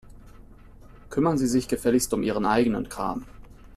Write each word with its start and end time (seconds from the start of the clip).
Kümmern 1.11 1.37
Sie 1.37 1.45
sich 1.45 1.67
gefälligst 1.67 2.11
um 2.15 2.23
Ihren 2.23 2.47
eigenen 2.47 2.89
Kram. 2.89 3.27